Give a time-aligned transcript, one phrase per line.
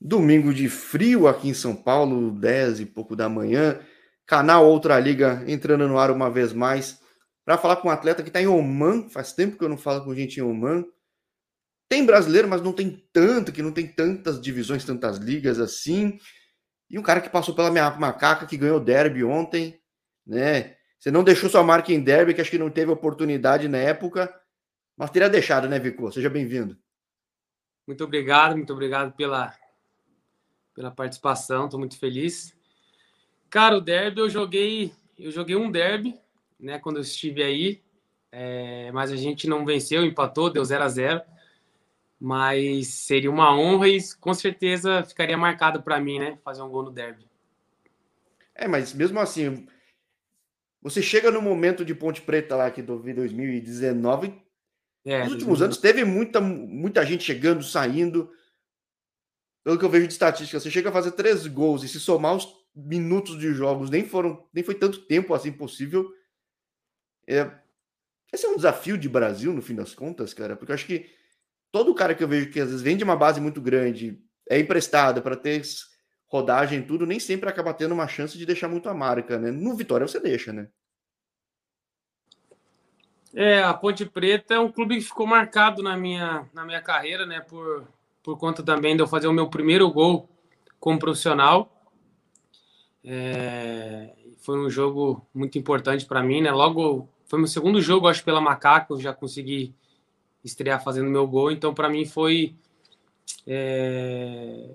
[0.00, 3.78] Domingo de frio aqui em São Paulo, 10 e pouco da manhã.
[4.26, 6.98] Canal Outra Liga entrando no ar uma vez mais
[7.44, 9.10] para falar com um atleta que está em Oman.
[9.10, 10.84] Faz tempo que eu não falo com gente em Oman.
[11.88, 16.18] Tem brasileiro, mas não tem tanto, que não tem tantas divisões, tantas ligas assim.
[16.88, 19.78] E um cara que passou pela minha macaca, que ganhou derby ontem,
[20.26, 20.76] né?
[20.98, 24.32] Você não deixou sua marca em derby, que acho que não teve oportunidade na época,
[24.96, 26.10] mas teria deixado, né, Vico?
[26.12, 26.78] Seja bem-vindo.
[27.86, 29.52] Muito obrigado, muito obrigado pela,
[30.80, 32.56] pela participação, estou muito feliz.
[33.50, 36.18] Cara, o derby eu joguei, eu joguei um derby,
[36.58, 37.82] né, quando eu estive aí,
[38.32, 41.22] é, mas a gente não venceu, empatou, deu 0 a 0
[42.22, 46.84] mas seria uma honra e com certeza ficaria marcado para mim, né, fazer um gol
[46.84, 47.26] no derby.
[48.54, 49.66] É, mas mesmo assim,
[50.82, 54.34] você chega no momento de Ponte Preta lá que do 2019,
[55.04, 58.30] é, nos últimos anos teve muita, muita gente chegando, saindo,
[59.62, 62.34] pelo que eu vejo de estatística, você chega a fazer três gols e se somar
[62.34, 66.10] os minutos de jogos, nem foram, nem foi tanto tempo assim possível.
[67.26, 67.50] É,
[68.32, 71.10] esse é um desafio de Brasil, no fim das contas, cara, porque eu acho que
[71.70, 74.58] todo cara que eu vejo que às vezes vem de uma base muito grande, é
[74.58, 75.62] emprestado para ter
[76.26, 79.50] rodagem tudo, nem sempre acaba tendo uma chance de deixar muito a marca, né?
[79.50, 80.68] No Vitória você deixa, né?
[83.34, 87.24] É, a Ponte Preta é um clube que ficou marcado na minha, na minha carreira,
[87.24, 87.40] né?
[87.40, 87.86] Por
[88.22, 90.28] por conta também de eu fazer o meu primeiro gol
[90.78, 91.70] como profissional.
[93.04, 96.50] É, foi um jogo muito importante para mim, né?
[96.50, 99.74] Logo, foi meu segundo jogo, acho, pela Macaco, já consegui
[100.44, 102.54] estrear fazendo meu gol, então para mim foi
[103.46, 104.70] é,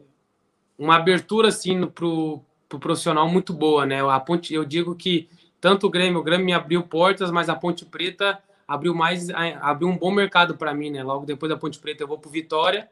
[0.78, 4.02] uma abertura assim pro, pro profissional muito boa, né?
[4.08, 5.28] A Ponte, eu digo que
[5.60, 9.30] tanto o Grêmio, o Grêmio me abriu portas, mas a Ponte Preta abriu mais,
[9.62, 11.04] abriu um bom mercado para mim, né?
[11.04, 12.90] Logo depois da Ponte Preta eu vou pro Vitória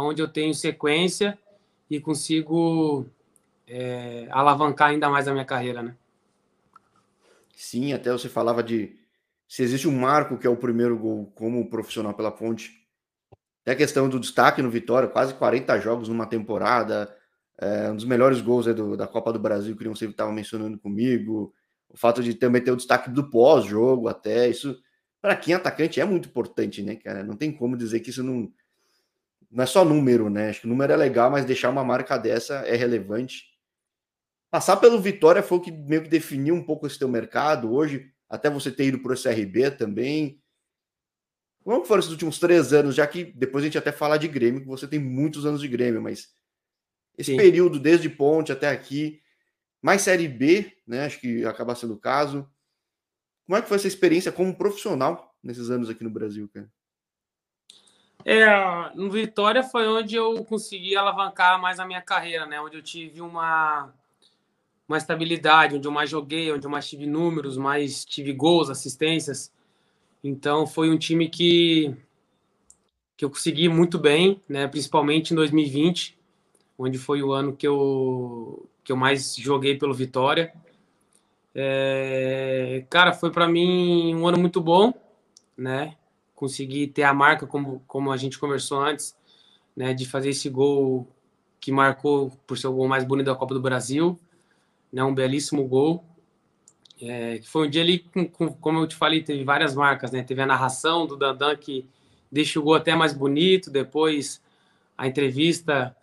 [0.00, 1.38] onde eu tenho sequência
[1.90, 3.06] e consigo
[3.66, 5.94] é, alavancar ainda mais a minha carreira, né?
[7.56, 8.96] Sim, até você falava de
[9.48, 12.86] se existe um marco que é o primeiro gol como profissional pela Ponte.
[13.66, 17.14] A questão do destaque no Vitória, quase 40 jogos numa temporada,
[17.60, 21.52] é, um dos melhores gols do, da Copa do Brasil que você estava mencionando comigo.
[21.88, 24.78] O fato de também ter o destaque do pós-jogo, até isso,
[25.20, 27.24] para quem é atacante é muito importante, né, cara?
[27.24, 28.50] Não tem como dizer que isso não,
[29.50, 30.50] não é só número, né?
[30.50, 33.44] Acho que o número é legal, mas deixar uma marca dessa é relevante.
[34.50, 38.12] Passar pelo Vitória foi o que meio que definiu um pouco esse teu mercado hoje,
[38.28, 40.42] até você ter ido para o SRB também.
[41.62, 44.60] Como foram esses últimos três anos, já que depois a gente até falar de Grêmio,
[44.60, 46.34] que você tem muitos anos de Grêmio, mas
[47.16, 47.36] esse Sim.
[47.36, 49.20] período desde Ponte até aqui,
[49.82, 51.04] mais Série B, né?
[51.04, 52.48] Acho que acaba sendo o caso.
[53.46, 56.70] Como é que foi essa experiência como profissional nesses anos aqui no Brasil, cara?
[58.30, 58.44] É,
[58.94, 62.60] no Vitória foi onde eu consegui alavancar mais a minha carreira, né?
[62.60, 63.90] Onde eu tive uma,
[64.86, 69.50] uma estabilidade, onde eu mais joguei, onde eu mais tive números, mais tive gols, assistências.
[70.22, 71.96] Então foi um time que,
[73.16, 74.68] que eu consegui muito bem, né?
[74.68, 76.14] Principalmente em 2020,
[76.78, 80.52] onde foi o ano que eu, que eu mais joguei pelo Vitória.
[81.54, 84.92] É, cara, foi para mim um ano muito bom,
[85.56, 85.96] né?
[86.38, 89.16] Conseguir ter a marca, como, como a gente conversou antes,
[89.76, 91.08] né, de fazer esse gol
[91.60, 94.16] que marcou por ser o gol mais bonito da Copa do Brasil,
[94.92, 96.04] né, um belíssimo gol.
[97.02, 100.22] É, foi um dia ali, com, com, como eu te falei, teve várias marcas, né?
[100.22, 101.84] Teve a narração do Dandan que
[102.30, 104.40] deixa o gol até mais bonito, depois
[104.96, 105.96] a entrevista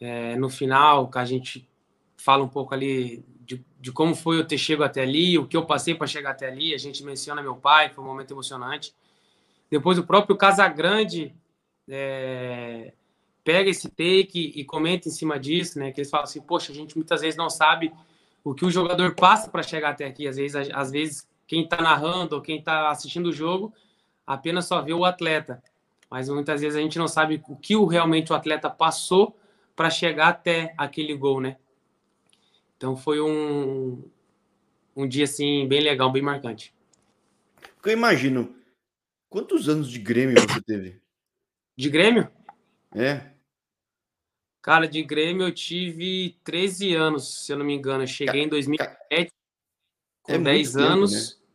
[0.00, 1.68] é, no final, que a gente
[2.16, 5.56] fala um pouco ali de, de, como foi eu ter chego até ali, o que
[5.56, 6.74] eu passei para chegar até ali.
[6.74, 8.94] A gente menciona meu pai, foi um momento emocionante.
[9.70, 11.34] Depois o próprio Casagrande
[11.88, 12.92] é,
[13.44, 15.92] pega esse take e comenta em cima disso, né?
[15.92, 17.92] Que eles falam assim, poxa, a gente muitas vezes não sabe
[18.42, 20.26] o que o jogador passa para chegar até aqui.
[20.26, 23.72] Às vezes, às vezes quem está narrando ou quem está assistindo o jogo
[24.26, 25.62] apenas só vê o atleta,
[26.08, 29.36] mas muitas vezes a gente não sabe o que realmente o atleta passou
[29.74, 31.56] para chegar até aquele gol, né?
[32.76, 34.02] Então foi um,
[34.94, 36.72] um dia assim bem legal, bem marcante.
[37.84, 38.54] Eu imagino
[39.30, 41.00] Quantos anos de Grêmio você teve?
[41.76, 42.28] De Grêmio?
[42.92, 43.30] É.
[44.60, 48.02] Cara, de Grêmio eu tive 13 anos, se eu não me engano.
[48.02, 49.32] Eu cheguei em 2007
[50.22, 51.46] com é 10 anos tempo, né?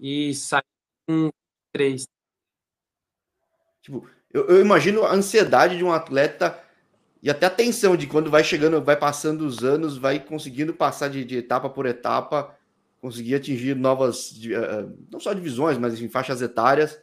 [0.00, 0.62] e saí
[1.06, 1.30] com
[1.72, 2.04] 3.
[3.80, 6.60] Tipo, eu, eu, imagino a ansiedade de um atleta
[7.22, 11.08] e até a tensão de quando vai chegando, vai passando os anos, vai conseguindo passar
[11.08, 12.58] de, de etapa por etapa
[13.02, 16.96] conseguir atingir novas, eh, não só divisões, mas em faixas etárias.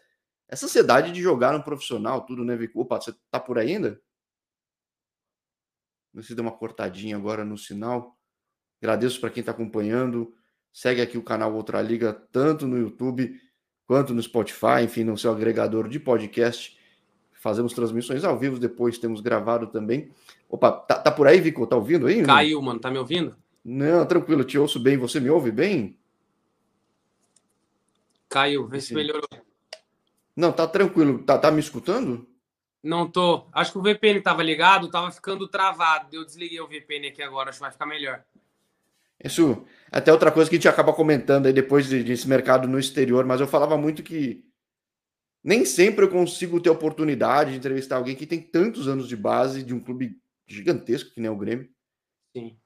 [0.47, 2.79] Essa ansiedade de jogar no profissional, tudo, né, Vico?
[2.79, 4.01] Opa, você tá por aí ainda?
[6.21, 8.17] se deu uma cortadinha agora no sinal.
[8.81, 10.33] Agradeço para quem está acompanhando.
[10.73, 13.39] Segue aqui o canal Outra Liga, tanto no YouTube
[13.85, 16.77] quanto no Spotify, enfim, no seu agregador de podcast.
[17.33, 20.11] Fazemos transmissões ao vivo, depois temos gravado também.
[20.49, 21.65] Opa, tá, tá por aí, Vico?
[21.67, 22.23] Tá ouvindo aí?
[22.23, 23.35] Caiu, mano, tá me ouvindo?
[23.71, 24.97] Não, tranquilo, te ouço bem.
[24.97, 25.95] Você me ouve bem?
[28.27, 29.29] Caiu, vê se melhorou.
[30.35, 31.19] Não, tá tranquilo.
[31.19, 32.27] Tá, tá me escutando?
[32.81, 33.45] Não tô.
[33.53, 36.15] Acho que o VPN tava ligado, tava ficando travado.
[36.15, 38.23] Eu desliguei o VPN aqui agora, acho que vai ficar melhor.
[39.23, 43.23] Isso, até outra coisa que a gente acaba comentando aí depois desse mercado no exterior,
[43.23, 44.43] mas eu falava muito que
[45.43, 49.61] nem sempre eu consigo ter oportunidade de entrevistar alguém que tem tantos anos de base
[49.61, 51.69] de um clube gigantesco que nem o Grêmio.
[52.35, 52.57] Sim.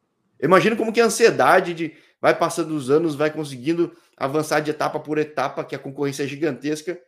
[0.43, 4.99] Imagina como que a ansiedade de vai passando os anos, vai conseguindo avançar de etapa
[4.99, 7.01] por etapa, que a concorrência é gigantesca,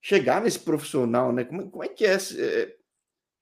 [0.00, 1.44] chegar nesse profissional, né?
[1.44, 2.76] Como, como é que é esse, é,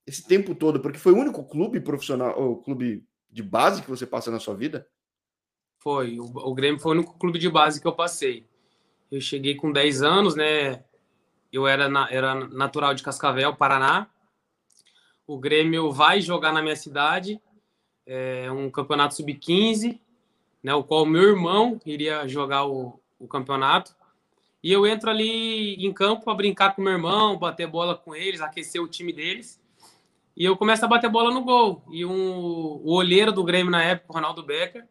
[0.06, 0.80] esse, tempo todo?
[0.80, 4.54] Porque foi o único clube profissional, ou clube de base que você passa na sua
[4.54, 4.86] vida?
[5.78, 6.18] Foi.
[6.18, 8.46] O, o Grêmio foi o único clube de base que eu passei.
[9.10, 10.84] Eu cheguei com 10 anos, né?
[11.52, 14.10] Eu era, na, era natural de Cascavel, Paraná.
[15.26, 17.40] O Grêmio vai jogar na minha cidade
[18.06, 19.98] é, um campeonato sub-15,
[20.62, 23.94] né, o qual meu irmão iria jogar o, o campeonato.
[24.62, 28.40] E eu entro ali em campo para brincar com meu irmão, bater bola com eles,
[28.40, 29.60] aquecer o time deles.
[30.36, 31.82] E eu começo a bater bola no gol.
[31.90, 34.86] E um, o olheiro do Grêmio na época, o Ronaldo Becker,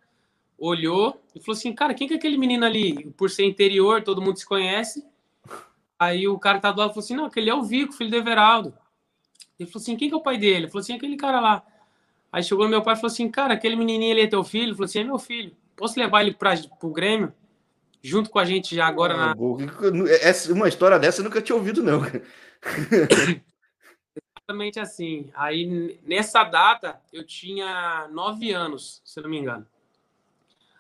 [0.57, 3.12] olhou e falou assim: Cara, quem que é aquele menino ali?
[3.12, 5.06] Por ser interior, todo mundo se conhece.
[5.98, 8.10] Aí o cara que tá do lado falou assim: Não, aquele é o Vico, filho
[8.10, 8.74] do Everaldo.
[9.60, 10.65] Ele falou assim: Quem que é o pai dele?
[10.65, 11.63] Ele falou assim: Aquele cara lá.
[12.33, 14.63] Aí chegou meu pai e falou assim: Cara, aquele menininho ali é teu filho?
[14.63, 15.56] Ele falou assim: É meu filho.
[15.75, 17.31] Posso levar ele para o Grêmio?
[18.01, 19.35] Junto com a gente já agora ah, na.
[20.19, 22.01] Essa, uma história dessa eu nunca tinha ouvido, não.
[24.35, 25.30] Exatamente assim.
[25.35, 29.68] Aí nessa data eu tinha nove anos, se não me engano.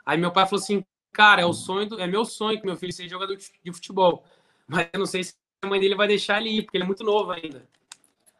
[0.03, 2.01] Aí meu pai falou assim: Cara, é o sonho do...
[2.01, 4.25] é meu sonho que meu filho seja jogador de futebol.
[4.67, 6.87] Mas eu não sei se a mãe dele vai deixar ele ir, porque ele é
[6.87, 7.59] muito novo ainda.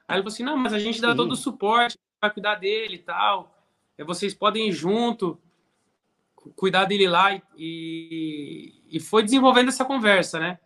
[0.07, 1.18] Aí ele falou assim: Não, mas a gente dá Sim.
[1.18, 3.54] todo o suporte vai cuidar dele e tal.
[3.98, 5.38] É, vocês podem ir junto,
[6.56, 7.40] cuidar dele lá.
[7.58, 10.60] E, e foi desenvolvendo essa conversa, né?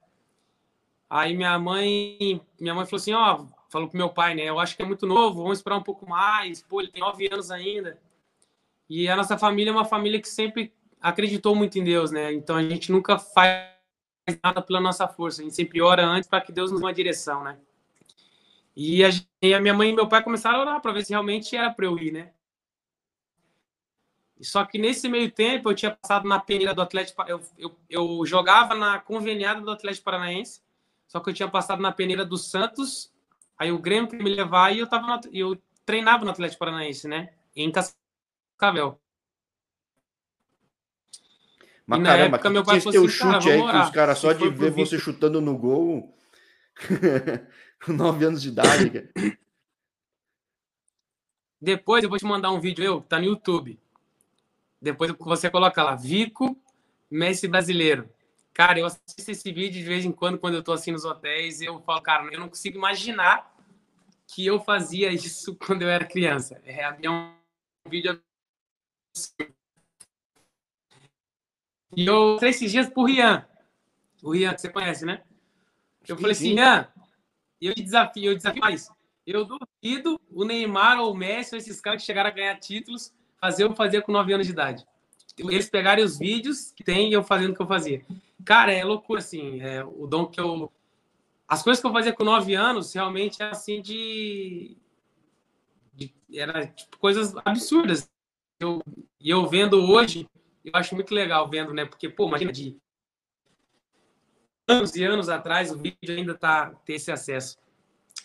[1.09, 4.43] Aí minha mãe, minha mãe falou assim, ó, falou pro meu pai, né?
[4.43, 6.61] Eu acho que é muito novo, vamos esperar um pouco mais.
[6.61, 7.99] Pô, ele tem nove anos ainda.
[8.89, 10.71] E a nossa família é uma família que sempre
[11.01, 12.33] acreditou muito em Deus, né?
[12.33, 13.67] Então a gente nunca faz
[14.43, 16.93] nada pela nossa força, a gente sempre ora antes para que Deus nos dê uma
[16.93, 17.57] direção, né?
[18.79, 19.09] E a,
[19.41, 21.71] e a minha mãe e meu pai começaram a orar para ver se realmente era
[21.71, 22.29] para eu ir, né?
[24.39, 28.23] Só que nesse meio tempo eu tinha passado na peneira do Atlético, eu, eu, eu
[28.23, 30.61] jogava na conveniada do Atlético Paranaense,
[31.07, 33.11] só que eu tinha passado na peneira do Santos,
[33.57, 37.33] aí o Grêmio me levar e eu tava no, eu treinava no Atlético Paranaense, né?
[37.55, 39.01] Em Cascavel.
[41.87, 44.33] Mas e na caramba, época meu pai falou assim, chute aí que os caras só
[44.33, 46.15] de ver você chutando no gol
[47.85, 49.09] com 9 anos de idade.
[51.59, 53.79] Depois eu vou te mandar um vídeo, eu, tá no YouTube.
[54.81, 56.55] Depois você coloca lá, Vico,
[57.09, 58.09] Messi brasileiro.
[58.53, 61.61] Cara, eu assisto esse vídeo de vez em quando, quando eu tô assim nos hotéis,
[61.61, 63.55] eu falo, cara, eu não consigo imaginar
[64.27, 66.61] que eu fazia isso quando eu era criança.
[66.65, 67.33] É, é um
[67.87, 68.21] vídeo
[71.95, 73.47] E eu falei esses dias pro Rian.
[74.21, 75.23] O Rian, que você conhece, né?
[76.07, 76.87] Eu falei assim, Rian,
[77.61, 78.89] eu desafio, eu desafio mais.
[79.25, 83.13] Eu duvido o Neymar ou o Messi, ou esses caras que chegaram a ganhar títulos,
[83.39, 84.85] fazer eu fazia com 9 anos de idade.
[85.37, 88.03] Eles pegarem os vídeos que tem e eu fazendo o que eu fazia.
[88.43, 89.61] Cara, é loucura, assim.
[89.61, 90.71] É, o dom que eu.
[91.47, 94.75] As coisas que eu fazia com 9 anos, realmente, é assim de.
[95.93, 98.09] de era tipo, coisas absurdas.
[98.59, 98.81] Eu,
[99.19, 100.27] e eu vendo hoje,
[100.65, 101.85] eu acho muito legal vendo, né?
[101.85, 102.75] Porque, pô, imagina de
[104.67, 107.57] anos e anos atrás, o vídeo ainda tá ter esse acesso.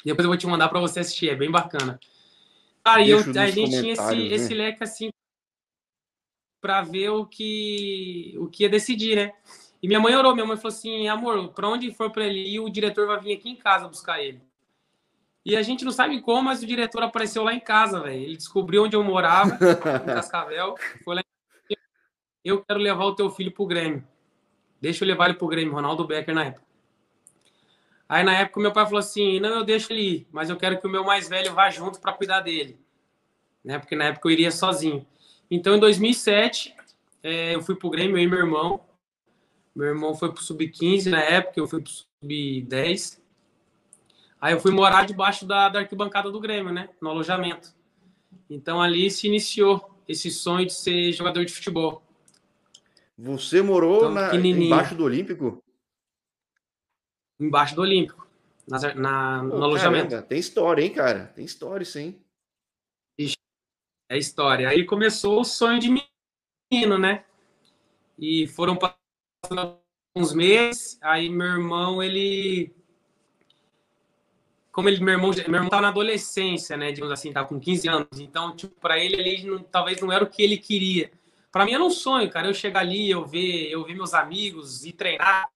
[0.05, 2.01] Depois eu vou te mandar para você assistir, é bem bacana.
[2.85, 4.27] Aí eu, a gente tinha esse, né?
[4.27, 5.11] esse leque assim
[6.61, 9.33] para ver o que o que ia decidir, né?
[9.81, 12.61] E minha mãe orou, minha mãe falou assim: "Amor, para onde for para ele ir,
[12.61, 14.41] o diretor vai vir aqui em casa buscar ele".
[15.45, 18.23] E a gente não sabe como, mas o diretor apareceu lá em casa, velho.
[18.23, 19.59] Ele descobriu onde eu morava,
[20.03, 21.23] em Cascavel, foi lá
[22.45, 24.05] eu quero levar o teu filho pro Grêmio.
[24.83, 26.67] Deixa eu levar ele pro Grêmio, Ronaldo Becker na época.
[28.09, 30.81] Aí na época meu pai falou assim: não, eu deixo ele ir, mas eu quero
[30.81, 32.77] que o meu mais velho vá junto para cuidar dele.
[33.65, 33.79] Né?
[33.79, 35.07] Porque na época eu iria sozinho.
[35.49, 36.75] Então em 2007,
[37.23, 38.81] é, eu fui pro Grêmio, eu e meu irmão.
[39.73, 43.21] Meu irmão foi pro Sub-15 na época, eu fui pro Sub-10.
[44.41, 46.89] Aí eu fui morar debaixo da, da arquibancada do Grêmio, né?
[47.01, 47.73] No alojamento.
[48.51, 52.03] Então ali se iniciou esse sonho de ser jogador de futebol.
[53.23, 55.63] Você morou na, embaixo do Olímpico?
[57.39, 58.27] Embaixo do Olímpico,
[58.67, 60.09] na, na no alojamento.
[60.09, 61.27] Caramba, tem história, hein, cara?
[61.29, 62.21] Tem história, sim.
[64.09, 64.69] É história.
[64.69, 67.25] Aí começou o sonho de menino, né?
[68.19, 69.79] E foram passando
[70.17, 72.75] uns meses, aí meu irmão, ele
[74.73, 77.89] como ele, meu irmão, meu irmão tava na adolescência, né, digamos assim, tava com 15
[77.89, 81.11] anos, então, tipo, para ele, ele não, talvez não era o que ele queria.
[81.53, 84.87] Para mim era um sonho, cara, eu chegar ali, eu ver, eu ver meus amigos
[84.87, 85.51] e treinar,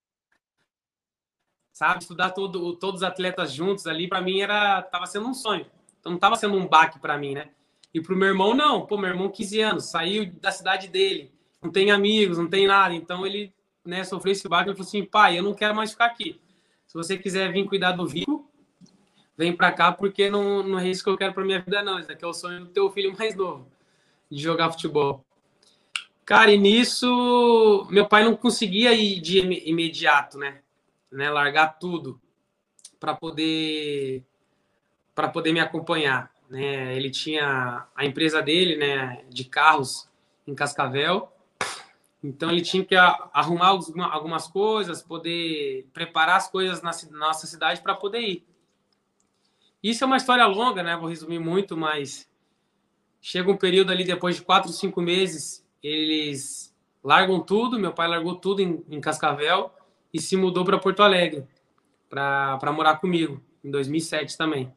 [1.72, 5.66] sabe, estudar todo, todos os atletas juntos ali, para mim era, tava sendo um sonho.
[5.98, 7.48] Então não tava sendo um baque para mim, né?
[7.94, 11.72] E pro meu irmão não, pô, meu irmão 15 anos, saiu da cidade dele, não
[11.72, 13.50] tem amigos, não tem nada, então ele,
[13.82, 16.38] né, sofreu esse baque, ele falou assim: "Pai, eu não quero mais ficar aqui.
[16.86, 18.50] Se você quiser vir cuidar do Vico,
[19.34, 21.98] vem para cá porque não, não é isso que eu quero para minha vida, não.
[21.98, 23.66] Isso aqui é o sonho do teu filho mais novo,
[24.30, 25.24] de jogar futebol.
[26.26, 30.60] Cara, e nisso, meu pai não conseguia ir de imediato, né?
[31.10, 31.30] né?
[31.30, 32.20] Largar tudo
[32.98, 34.24] para poder
[35.14, 36.96] para poder me acompanhar, né?
[36.96, 40.10] Ele tinha a empresa dele, né, de carros
[40.46, 41.32] em Cascavel.
[42.22, 43.68] Então ele tinha que arrumar
[44.10, 48.46] algumas coisas, poder preparar as coisas na nossa cidade para poder ir.
[49.80, 50.96] Isso é uma história longa, né?
[50.96, 52.28] Vou resumir muito, mas
[53.20, 57.78] chega um período ali depois de quatro, cinco meses, eles largam tudo.
[57.78, 59.70] Meu pai largou tudo em, em Cascavel
[60.12, 61.46] e se mudou para Porto Alegre
[62.08, 64.72] para morar comigo em 2007 também.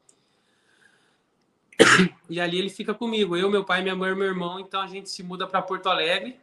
[2.30, 4.60] E ali ele fica comigo, eu, meu pai, minha mãe meu irmão.
[4.60, 6.40] Então a gente se muda para Porto Alegre.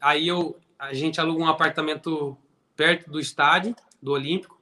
[0.00, 2.36] Aí eu, a gente aluga um apartamento
[2.76, 4.60] perto do estádio do Olímpico.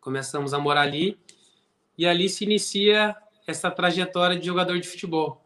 [0.00, 1.18] Começamos a morar ali
[1.98, 5.42] e ali se inicia essa trajetória de jogador de futebol.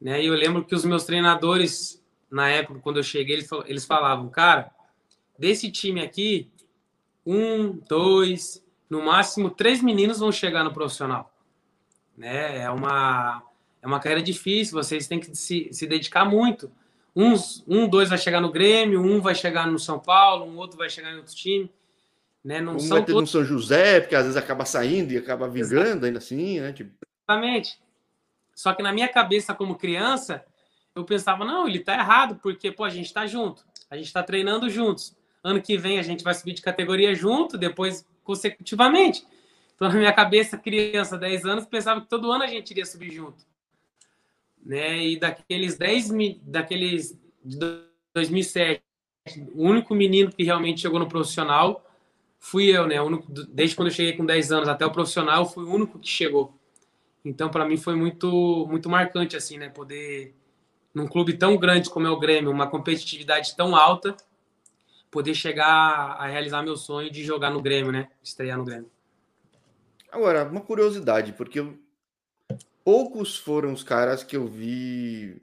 [0.00, 0.22] Né?
[0.22, 4.70] E eu lembro que os meus treinadores, na época, quando eu cheguei, eles falavam, cara,
[5.38, 6.50] desse time aqui,
[7.24, 11.32] um, dois, no máximo três meninos vão chegar no profissional.
[12.16, 12.62] Né?
[12.62, 13.42] É, uma,
[13.82, 16.70] é uma carreira difícil, vocês têm que se, se dedicar muito.
[17.14, 20.76] Uns, um, dois vai chegar no Grêmio, um vai chegar no São Paulo, um outro
[20.76, 21.70] vai chegar em outro time.
[22.44, 22.60] Né?
[22.60, 23.32] Não um são vai ter todos...
[23.32, 26.04] no São José, porque às vezes acaba saindo e acaba vingando Exatamente.
[26.06, 26.72] ainda assim, né?
[26.72, 26.90] Tipo...
[27.28, 27.80] Exatamente.
[28.54, 30.44] Só que na minha cabeça, como criança,
[30.98, 34.22] eu pensava, não, ele tá errado, porque, pô, a gente tá junto, a gente tá
[34.22, 35.16] treinando juntos.
[35.42, 39.26] Ano que vem a gente vai subir de categoria junto, depois consecutivamente.
[39.74, 43.12] Então, na minha cabeça, criança, 10 anos, pensava que todo ano a gente iria subir
[43.12, 43.46] junto.
[44.64, 45.06] Né?
[45.06, 46.10] E daqueles 10,
[46.42, 47.58] daqueles de
[48.12, 48.82] 2007,
[49.54, 51.84] o único menino que realmente chegou no profissional
[52.38, 52.96] fui eu, né?
[53.50, 56.54] Desde quando eu cheguei com 10 anos até o profissional, fui o único que chegou.
[57.24, 60.34] Então, para mim foi muito muito marcante assim, né, poder
[60.94, 64.16] num clube tão grande como é o Grêmio, uma competitividade tão alta,
[65.10, 68.08] poder chegar a realizar meu sonho de jogar no Grêmio, né?
[68.22, 68.90] Estrear no Grêmio.
[70.10, 71.64] Agora, uma curiosidade, porque
[72.84, 75.40] poucos foram os caras que eu vi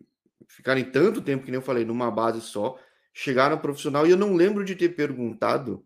[0.48, 2.78] ficarem tanto tempo que nem eu falei numa base só,
[3.14, 5.86] chegaram profissional e eu não lembro de ter perguntado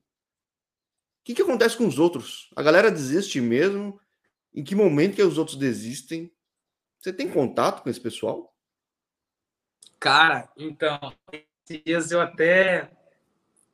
[1.29, 2.49] que, que acontece com os outros?
[2.55, 3.99] A galera desiste mesmo?
[4.51, 6.31] Em que momento que os outros desistem?
[6.99, 8.51] Você tem contato com esse pessoal?
[9.99, 12.89] Cara, então, esses dias eu até.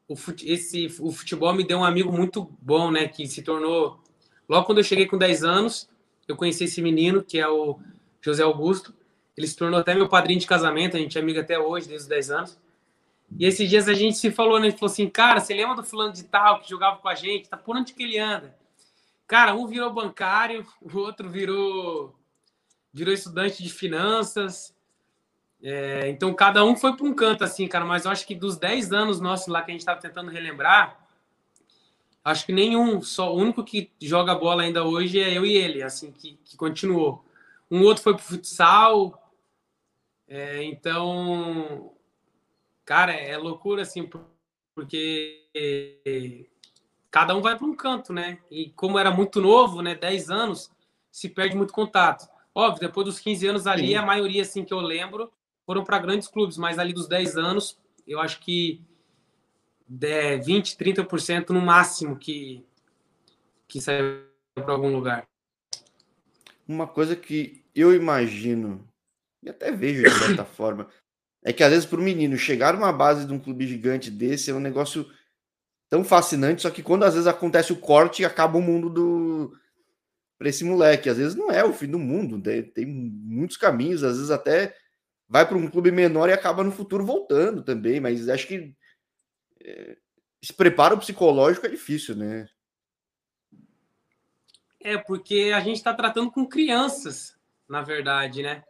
[0.08, 0.50] O, fute...
[0.50, 0.88] esse...
[1.00, 3.08] o futebol me deu um amigo muito bom, né?
[3.08, 4.04] Que se tornou.
[4.48, 5.90] Logo quando eu cheguei com 10 anos,
[6.28, 7.80] eu conheci esse menino, que é o
[8.22, 8.94] José Augusto.
[9.38, 12.04] Ele se tornou até meu padrinho de casamento, a gente é amigo até hoje, desde
[12.04, 12.60] os 10 anos.
[13.38, 14.68] E esses dias a gente se falou, né?
[14.68, 17.50] Ele falou assim, cara, você lembra do fulano de tal que jogava com a gente?
[17.50, 18.56] Tá por onde que ele anda?
[19.28, 22.16] Cara, um virou bancário, o outro virou
[22.94, 24.75] virou estudante de finanças.
[25.68, 27.84] É, então cada um foi para um canto, assim, cara.
[27.84, 31.08] Mas eu acho que dos 10 anos nossos lá que a gente estava tentando relembrar,
[32.24, 35.82] acho que nenhum, só o único que joga bola ainda hoje é eu e ele,
[35.82, 37.26] assim, que, que continuou.
[37.72, 39.34] Um outro foi pro futsal.
[40.28, 41.92] É, então,
[42.86, 44.08] Cara, é loucura, assim,
[44.76, 45.50] porque
[47.10, 48.38] cada um vai para um canto, né?
[48.52, 50.72] E como era muito novo, né, 10 anos,
[51.12, 52.30] se perde muito contato.
[52.54, 53.96] Óbvio, depois dos 15 anos ali, Sim.
[53.96, 55.34] a maioria, assim, que eu lembro,
[55.66, 58.82] foram para grandes clubes, mas ali dos 10 anos, eu acho que
[60.02, 62.64] é 20, 30% no máximo que,
[63.68, 65.28] que saiu para algum lugar.
[66.68, 68.88] Uma coisa que eu imagino,
[69.44, 70.88] e até vejo de certa forma,
[71.44, 74.50] é que às vezes para o menino chegar numa base de um clube gigante desse
[74.50, 75.10] é um negócio
[75.88, 79.56] tão fascinante, só que quando às vezes acontece o corte, acaba o mundo do,
[80.38, 81.10] para esse moleque.
[81.10, 84.76] Às vezes não é o fim do mundo, tem, tem muitos caminhos, às vezes até
[85.28, 88.76] vai para um clube menor e acaba no futuro voltando também, mas acho que
[89.64, 89.98] é,
[90.42, 92.48] esse preparo psicológico é difícil, né?
[94.80, 97.36] É, porque a gente está tratando com crianças,
[97.68, 98.64] na verdade, né?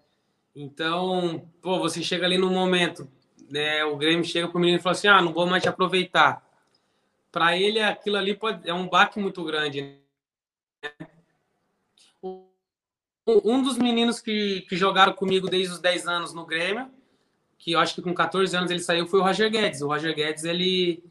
[0.56, 3.12] Então, pô, você chega ali no momento,
[3.50, 3.84] né?
[3.84, 6.42] O Grêmio chega pro menino e fala assim: ah, não vou mais te aproveitar.
[7.30, 9.82] Para ele, aquilo ali pode, é um baque muito grande.
[9.82, 10.92] Né?
[13.28, 16.88] Um dos meninos que, que jogaram comigo desde os 10 anos no Grêmio,
[17.58, 19.82] que eu acho que com 14 anos ele saiu, foi o Roger Guedes.
[19.82, 21.04] O Roger Guedes, ele.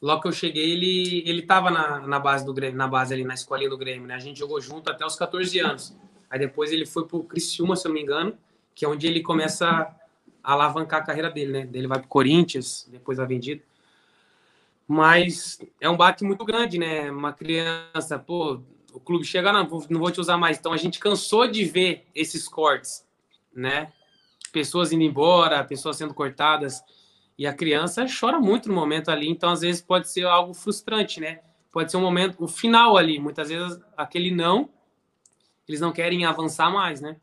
[0.00, 3.24] Logo que eu cheguei, ele, ele tava na, na base do Grêmio, na base ali,
[3.24, 4.14] na escolinha do Grêmio, né?
[4.14, 5.96] A gente jogou junto até os 14 anos.
[6.30, 8.36] Aí depois ele foi pro Criciúma, se eu não me engano,
[8.74, 9.66] que é onde ele começa
[10.44, 11.68] a alavancar a carreira dele, né?
[11.72, 13.62] Ele vai pro Corinthians, depois vai vendido.
[14.86, 17.10] Mas é um bate muito grande, né?
[17.10, 18.60] Uma criança, pô,
[18.92, 20.58] o clube chega, não, não vou te usar mais.
[20.58, 23.04] Então a gente cansou de ver esses cortes,
[23.54, 23.92] né?
[24.52, 26.82] Pessoas indo embora, pessoas sendo cortadas.
[27.36, 31.20] E a criança chora muito no momento ali, então às vezes pode ser algo frustrante,
[31.20, 31.40] né?
[31.70, 34.68] Pode ser um momento, o final ali, muitas vezes aquele não,
[35.68, 37.16] eles não querem avançar mais, né?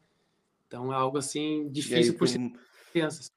[0.68, 2.28] Então é algo assim difícil aí, por
[2.94, 3.30] crianças.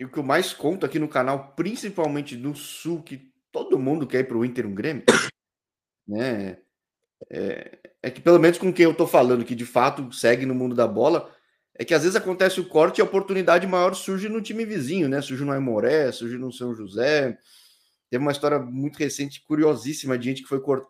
[0.00, 4.06] E o que eu mais conto aqui no canal, principalmente do Sul, que todo mundo
[4.06, 5.04] quer ir para o Inter um Grêmio,
[6.08, 6.61] né?
[7.30, 10.54] É, é, que pelo menos com quem eu tô falando, que de fato segue no
[10.54, 11.32] mundo da bola,
[11.74, 15.08] é que às vezes acontece o corte e a oportunidade maior surge no time vizinho,
[15.08, 15.20] né?
[15.22, 17.38] Surge no Aimoré, surge no São José.
[18.10, 20.86] Teve uma história muito recente, curiosíssima, de gente que foi cort...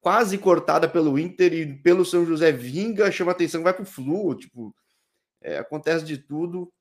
[0.00, 4.74] quase cortada pelo Inter e pelo São José vinga, chama atenção, vai pro Flu, tipo,
[5.42, 6.72] é, acontece de tudo.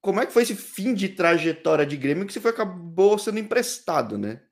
[0.00, 3.38] Como é que foi esse fim de trajetória de Grêmio que você foi, acabou sendo
[3.38, 4.42] emprestado, né?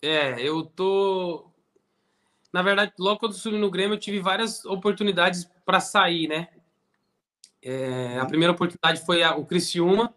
[0.00, 1.50] É, eu tô.
[2.52, 6.48] Na verdade, logo quando eu subi no Grêmio, eu tive várias oportunidades para sair, né?
[7.62, 10.14] É, a primeira oportunidade foi a, o Criciúma.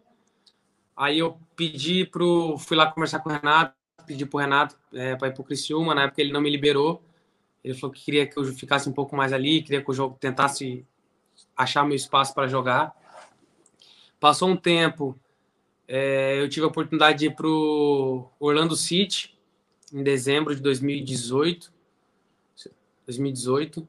[0.96, 2.58] Aí eu pedi pro.
[2.60, 5.96] Fui lá conversar com o Renato, pedi pro Renato é, para ir pro Criciúma.
[5.96, 7.04] Na época ele não me liberou.
[7.63, 10.17] Ele falou que queria que eu ficasse um pouco mais ali, queria que o jogo
[10.20, 10.86] tentasse
[11.56, 12.96] achar meu espaço para jogar.
[14.20, 15.20] Passou um tempo,
[15.88, 19.31] é, eu tive a oportunidade de ir pro Orlando City
[19.93, 21.71] em dezembro de 2018.
[23.06, 23.88] 2018.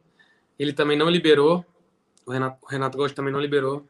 [0.58, 1.64] Ele também não liberou.
[2.26, 3.86] O Renato, Renato Gomes também não liberou.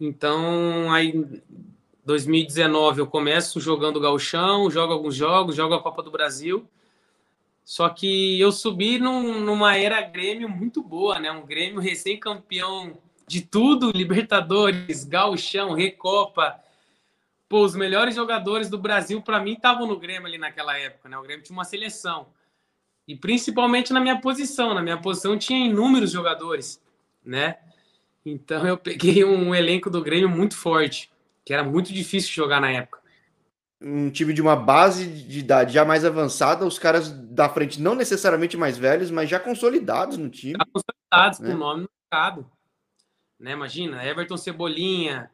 [0.00, 1.42] Então, aí
[2.04, 6.68] 2019 eu começo jogando gauchão, jogo alguns jogos, jogo a Copa do Brasil.
[7.64, 11.32] Só que eu subi num, numa era Grêmio muito boa, né?
[11.32, 16.60] Um Grêmio recém-campeão de tudo, Libertadores, Gauchão, Recopa,
[17.48, 21.16] pô, os melhores jogadores do Brasil, para mim, estavam no Grêmio ali naquela época, né?
[21.18, 22.28] O Grêmio tinha uma seleção.
[23.06, 24.74] E principalmente na minha posição.
[24.74, 26.82] Na minha posição tinha inúmeros jogadores,
[27.24, 27.58] né?
[28.24, 31.12] Então eu peguei um elenco do Grêmio muito forte,
[31.44, 33.00] que era muito difícil jogar na época.
[33.80, 37.94] Um time de uma base de idade já mais avançada, os caras da frente não
[37.94, 40.54] necessariamente mais velhos, mas já consolidados no time.
[40.58, 41.50] Já consolidados, né?
[41.50, 42.50] com nome no mercado.
[43.38, 43.52] Né?
[43.52, 45.30] Imagina, Everton Cebolinha,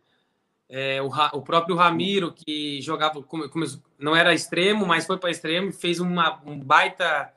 [0.74, 3.66] é, o, o, próprio Ramiro, que jogava, como, como,
[3.98, 7.30] não era extremo, mas foi para extremo, fez uma, um, baita,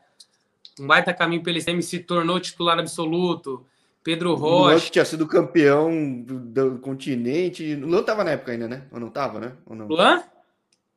[0.79, 3.65] um baita caminho pelo extremo e se tornou titular absoluto.
[4.01, 4.85] Pedro Rocha.
[4.85, 7.73] que tinha sido campeão do, do continente.
[7.73, 8.87] O Luan tava na época ainda, né?
[8.89, 9.51] Ou não tava, né?
[9.65, 9.87] Ou não?
[9.87, 10.23] Luan?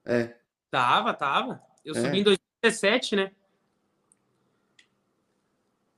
[0.07, 0.37] É.
[0.71, 1.61] Tava, tava.
[1.85, 2.01] Eu é.
[2.01, 3.33] subi em 2017, né?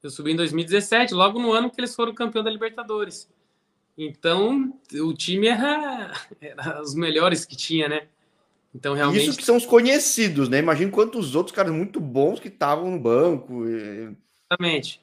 [0.03, 3.29] Eu subi em 2017, logo no ano que eles foram campeão da Libertadores.
[4.03, 6.11] Então, o time era,
[6.41, 8.09] era os melhores que tinha, né?
[8.75, 9.29] Então, realmente.
[9.29, 10.59] Isso que são os conhecidos, né?
[10.59, 13.67] Imagina quantos outros caras muito bons que estavam no banco.
[13.67, 15.03] Exatamente.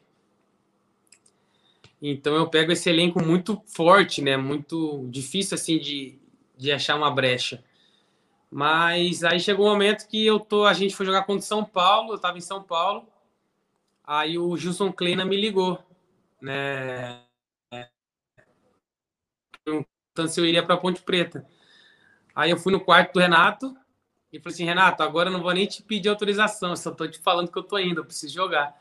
[2.02, 4.36] Então, eu pego esse elenco muito forte, né?
[4.36, 6.18] Muito difícil, assim, de,
[6.58, 7.64] de achar uma brecha.
[8.50, 12.14] Mas aí chegou um momento que eu tô, a gente foi jogar contra São Paulo,
[12.14, 13.06] eu tava em São Paulo.
[14.04, 15.78] Aí o Gilson Kleina me ligou,
[16.42, 17.27] né?
[20.18, 21.46] Perguntando se eu iria para Ponte Preta.
[22.36, 23.76] Aí eu fui no quarto do Renato
[24.34, 27.20] e falei assim: Renato, agora eu não vou nem te pedir autorização, só estou te
[27.20, 28.76] falando que eu estou indo, eu preciso jogar.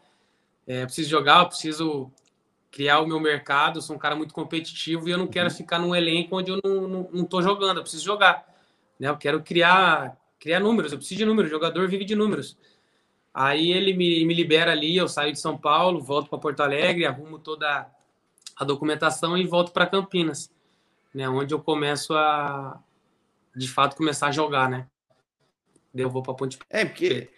[0.66, 2.10] É, eu preciso jogar, eu preciso
[2.70, 5.54] criar o meu mercado, eu sou um cara muito competitivo e eu não quero uhum.
[5.54, 8.46] ficar num elenco onde eu não, não jogando, eu preciso jogar.
[8.98, 9.08] Né?
[9.08, 12.56] Eu quero criar, criar números, eu preciso de números, o jogador vive de números.
[13.32, 17.06] Aí ele me, me libera ali, eu saio de São Paulo, volto para Porto Alegre,
[17.06, 17.86] arrumo toda
[18.56, 20.50] a documentação e volto para Campinas
[21.16, 21.26] né?
[21.26, 22.78] Onde eu começo a,
[23.56, 24.86] de fato, começar a jogar, né?
[25.94, 27.30] Eu vou para Ponte É, porque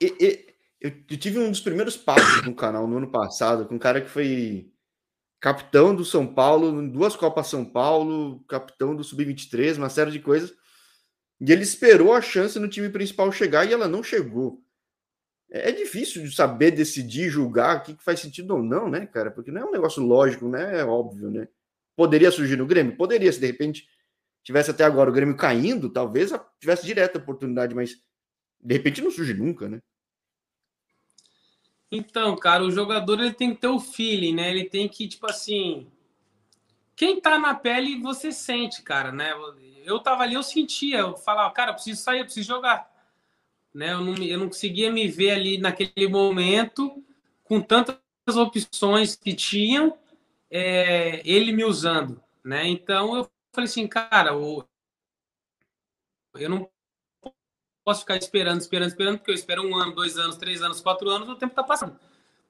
[0.00, 3.74] e, e, eu, eu, tive um dos primeiros passos no canal no ano passado com
[3.74, 4.70] um cara que foi
[5.40, 10.54] capitão do São Paulo, duas Copas São Paulo, capitão do Sub-23, uma série de coisas.
[11.40, 14.62] E ele esperou a chance no time principal chegar e ela não chegou.
[15.50, 19.32] É, é difícil de saber decidir, julgar o que faz sentido ou não, né, cara?
[19.32, 20.78] Porque não é um negócio lógico, né?
[20.78, 21.48] É óbvio, né?
[21.96, 22.96] Poderia surgir no Grêmio?
[22.96, 23.88] Poderia, se de repente
[24.44, 26.30] tivesse até agora o Grêmio caindo, talvez
[26.60, 27.96] tivesse direta oportunidade, mas
[28.60, 29.80] de repente não surge nunca, né?
[31.90, 34.50] Então, cara, o jogador ele tem que ter o feeling, né?
[34.50, 35.86] Ele tem que, tipo assim.
[36.94, 39.32] Quem tá na pele, você sente, cara, né?
[39.84, 42.90] Eu tava ali, eu sentia, eu falava, cara, eu preciso sair, eu preciso jogar.
[43.72, 43.92] Né?
[43.92, 47.04] Eu, não, eu não conseguia me ver ali naquele momento
[47.44, 49.96] com tantas opções que tinham,
[50.50, 52.66] é, ele me usando, né?
[52.66, 54.66] Então eu falei assim, cara, eu,
[56.34, 56.70] eu não
[57.84, 61.08] posso ficar esperando, esperando, esperando, porque eu espero um ano, dois anos, três anos, quatro
[61.08, 61.98] anos, o tempo está passando,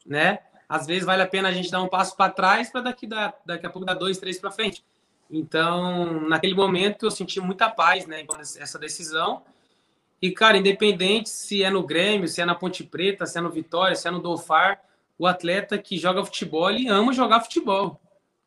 [0.04, 0.40] né?
[0.68, 3.32] Às vezes vale a pena a gente dar um passo para trás para daqui, da,
[3.44, 4.84] daqui a pouco dar dois, três para frente.
[5.30, 8.24] Então, naquele momento, eu senti muita paz, né?
[8.58, 9.42] Essa decisão.
[10.20, 13.50] E, cara, independente se é no Grêmio, se é na Ponte Preta, se é no
[13.50, 14.80] Vitória, se é no Dolfar,
[15.18, 18.00] o atleta que joga futebol, ele ama jogar futebol.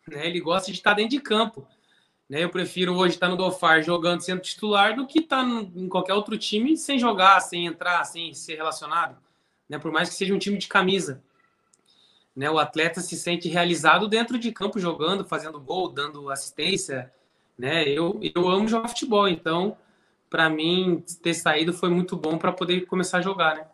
[0.08, 0.28] Né?
[0.28, 1.68] Ele gosta de estar dentro de campo.
[2.30, 2.44] Né?
[2.44, 6.38] Eu prefiro hoje estar no Dolfar jogando sendo titular do que estar em qualquer outro
[6.38, 9.18] time sem jogar, sem entrar, sem ser relacionado.
[9.68, 9.80] Né?
[9.80, 11.24] Por mais que seja um time de camisa.
[12.36, 12.50] Né?
[12.50, 17.12] O atleta se sente realizado dentro de campo jogando, fazendo gol, dando assistência.
[17.58, 17.88] Né?
[17.90, 19.76] Eu, eu amo jogar futebol, então
[20.30, 23.66] para mim ter saído foi muito bom para poder começar a jogar, né?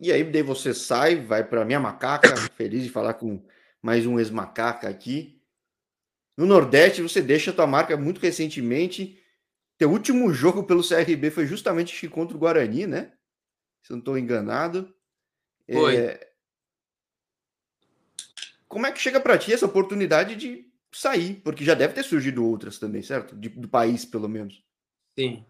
[0.00, 3.44] E aí daí você sai, vai para minha macaca, feliz de falar com
[3.82, 5.42] mais um ex-macaca aqui.
[6.36, 9.20] No Nordeste, você deixa a tua marca muito recentemente.
[9.76, 13.12] Teu último jogo pelo CRB foi justamente contra o Guarani, né?
[13.82, 14.94] Se eu não estou enganado.
[15.70, 15.96] Foi.
[15.96, 16.32] É...
[18.68, 21.40] Como é que chega para ti essa oportunidade de sair?
[21.42, 23.34] Porque já deve ter surgido outras também, certo?
[23.34, 24.62] De, do país, pelo menos.
[25.18, 25.44] Sim.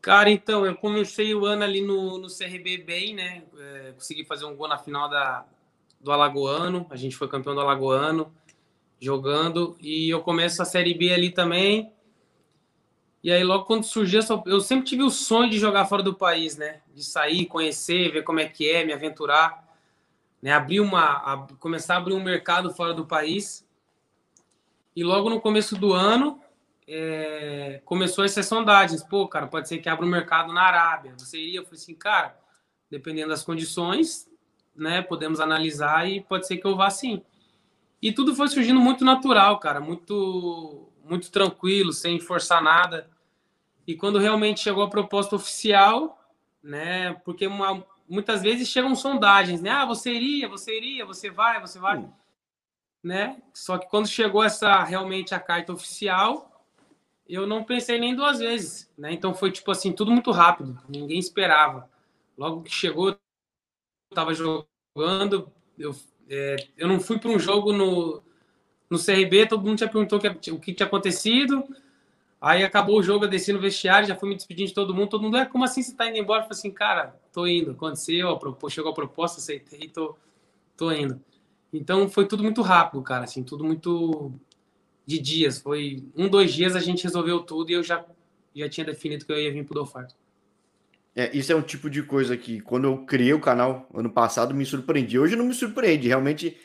[0.00, 3.42] Cara, então, eu comecei o ano ali no, no CRB bem, né?
[3.58, 5.44] É, consegui fazer um gol na final da,
[6.00, 6.86] do Alagoano.
[6.88, 8.32] A gente foi campeão do Alagoano
[8.98, 9.76] jogando.
[9.78, 11.92] E eu começo a Série B ali também.
[13.22, 16.56] E aí, logo quando surgiu, eu sempre tive o sonho de jogar fora do país,
[16.56, 16.80] né?
[16.94, 19.68] De sair, conhecer, ver como é que é, me aventurar.
[20.40, 20.52] Né?
[20.52, 23.68] Abrir uma, a, começar a abrir um mercado fora do país.
[24.96, 26.40] E logo no começo do ano,
[26.92, 29.02] é, começou essas sondagens.
[29.04, 31.14] Pô, cara, pode ser que abra um mercado na Arábia.
[31.16, 31.60] Você iria?
[31.60, 32.36] Eu falei assim, cara,
[32.90, 34.28] dependendo das condições,
[34.74, 35.00] né?
[35.00, 37.22] Podemos analisar e pode ser que eu vá sim.
[38.02, 43.08] E tudo foi surgindo muito natural, cara, muito muito tranquilo, sem forçar nada.
[43.86, 46.20] E quando realmente chegou a proposta oficial,
[46.62, 47.14] né?
[47.24, 49.70] Porque uma, muitas vezes chegam sondagens, né?
[49.70, 52.12] Ah, você iria, você iria, você vai, você vai, hum.
[53.02, 53.40] né?
[53.54, 56.50] Só que quando chegou essa realmente a carta oficial,
[57.34, 59.12] eu não pensei nem duas vezes, né?
[59.12, 61.88] Então foi tipo assim, tudo muito rápido, ninguém esperava.
[62.36, 63.18] Logo que chegou, eu
[64.14, 65.94] tava jogando, eu
[66.30, 68.22] é, eu não fui para um jogo no,
[68.88, 71.64] no CRB, todo mundo já perguntou o que, o que tinha acontecido.
[72.40, 75.08] Aí acabou o jogo, eu desci no vestiário, já fui me despedindo de todo mundo.
[75.08, 76.40] Todo mundo, é como assim você tá indo embora?
[76.40, 77.72] Eu falei assim, cara, tô indo.
[77.72, 78.38] Aconteceu,
[78.70, 80.16] chegou a proposta, aceitei, tô,
[80.76, 81.20] tô indo.
[81.72, 84.32] Então foi tudo muito rápido, cara, assim, tudo muito
[85.10, 85.58] de dias.
[85.58, 88.04] Foi um, dois dias a gente resolveu tudo e eu já,
[88.54, 90.06] já tinha definido que eu ia vir pro Dolfar.
[91.14, 94.54] É, isso é um tipo de coisa que, quando eu criei o canal ano passado,
[94.54, 95.18] me surpreendi.
[95.18, 96.06] Hoje não me surpreende.
[96.06, 96.56] Realmente,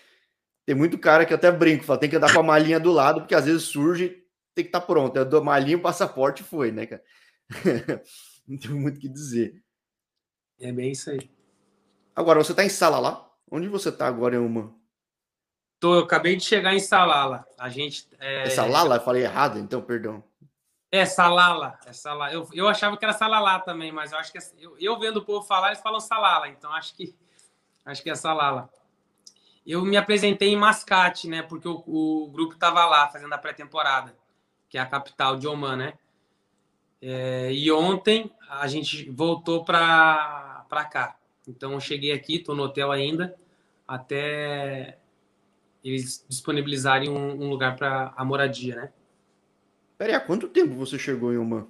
[0.66, 3.22] tem muito cara que até brinco, fala, tem que andar com a malinha do lado,
[3.22, 4.10] porque às vezes surge,
[4.54, 5.18] tem que estar tá pronto.
[5.18, 7.04] Eu dou malinha, o passaporte foi, né, cara?
[8.48, 9.64] não tem muito o que dizer.
[10.60, 11.30] É bem isso aí.
[12.16, 13.28] Agora, você está em sala lá?
[13.50, 14.76] Onde você está agora, uma?
[15.86, 17.46] Tô, eu acabei de chegar em Salala.
[17.60, 18.08] A gente.
[18.20, 18.96] É, é Salala?
[18.96, 20.24] Eu falei errado, então, perdão.
[20.92, 21.78] É, salala.
[21.86, 22.34] É salala.
[22.34, 25.18] Eu, eu achava que era salalá também, mas eu acho que é, eu, eu vendo
[25.18, 27.16] o povo falar, eles falam salala, então acho que
[27.86, 28.68] acho que é salala.
[29.64, 31.44] Eu me apresentei em Mascate, né?
[31.44, 34.16] Porque o, o grupo estava lá fazendo a pré-temporada,
[34.68, 35.94] que é a capital de Oman, né?
[37.00, 41.16] É, e ontem a gente voltou para cá.
[41.48, 43.36] Então eu cheguei aqui, estou no hotel ainda,
[43.88, 44.98] até
[45.86, 48.94] eles disponibilizarem um, um lugar para a moradia, né?
[49.96, 51.68] Peraí, há quanto tempo você chegou em Oman?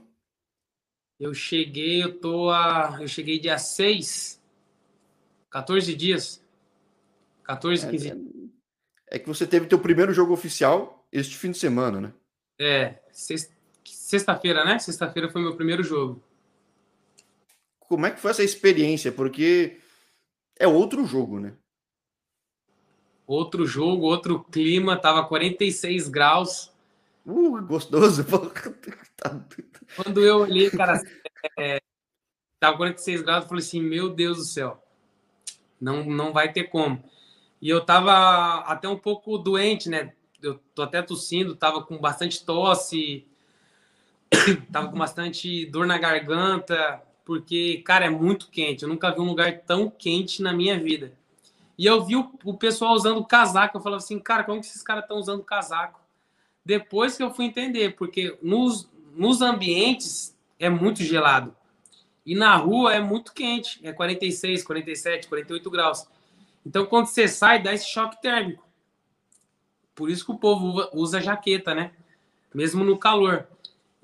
[1.19, 2.97] Eu cheguei, eu tô a.
[3.01, 4.41] Eu cheguei dia 6.
[5.49, 6.43] 14 dias.
[7.43, 12.01] 14, 15 é, é que você teve teu primeiro jogo oficial este fim de semana,
[12.01, 12.13] né?
[12.59, 14.79] É, sexta-feira, né?
[14.79, 16.23] Sexta-feira foi meu primeiro jogo.
[17.79, 19.11] como é que foi essa experiência?
[19.11, 19.77] Porque
[20.57, 21.53] é outro jogo, né?
[23.27, 26.71] Outro jogo, outro clima, tava 46 graus.
[27.25, 28.25] Uh, gostoso.
[29.17, 29.33] Tá
[29.95, 31.01] Quando eu olhei, cara,
[31.57, 31.79] é,
[32.59, 34.83] tava 46 graus, eu falei assim, meu Deus do céu,
[35.79, 37.01] não, não vai ter como.
[37.61, 40.13] E eu tava até um pouco doente, né?
[40.43, 43.25] Eu tô até tossindo, tava com bastante tosse,
[44.69, 48.83] tava com bastante dor na garganta, porque, cara, é muito quente.
[48.83, 51.13] Eu nunca vi um lugar tão quente na minha vida.
[51.77, 53.77] E eu vi o, o pessoal usando casaco.
[53.77, 55.99] Eu falava assim, cara, como que esses caras estão usando casaco?
[56.63, 61.55] Depois que eu fui entender, porque nos, nos ambientes é muito gelado.
[62.25, 63.79] E na rua é muito quente.
[63.83, 66.07] É 46, 47, 48 graus.
[66.65, 68.65] Então, quando você sai, dá esse choque térmico.
[69.93, 71.91] Por isso que o povo usa jaqueta, né?
[72.53, 73.47] Mesmo no calor.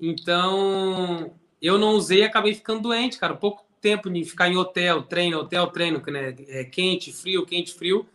[0.00, 3.34] Então, eu não usei e acabei ficando doente, cara.
[3.34, 6.34] Pouco tempo de ficar em hotel, treino, hotel, treino, né?
[6.48, 8.06] É quente, frio, quente, frio.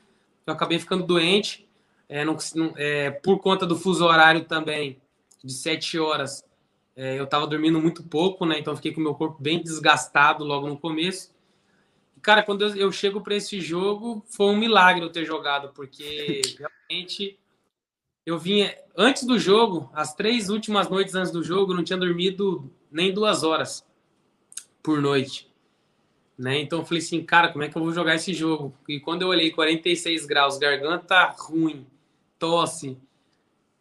[0.45, 1.67] Eu acabei ficando doente.
[2.09, 2.37] É, não,
[2.77, 4.97] é, por conta do fuso horário também,
[5.43, 6.41] de sete horas,
[6.95, 8.57] é, eu estava dormindo muito pouco, né?
[8.57, 11.35] Então fiquei com o meu corpo bem desgastado logo no começo.
[12.15, 15.73] E, cara, quando eu, eu chego para esse jogo, foi um milagre eu ter jogado,
[15.73, 17.37] porque realmente
[18.25, 21.99] eu vinha antes do jogo, as três últimas noites antes do jogo, eu não tinha
[21.99, 23.85] dormido nem duas horas
[24.81, 25.46] por noite.
[26.37, 26.59] Né?
[26.59, 28.73] Então eu falei assim, cara, como é que eu vou jogar esse jogo?
[28.87, 31.85] E quando eu olhei 46 graus, garganta ruim,
[32.37, 32.97] tosse.